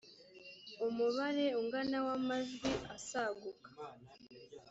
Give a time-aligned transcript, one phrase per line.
[0.87, 3.69] umubare ungana w amajwi asaguka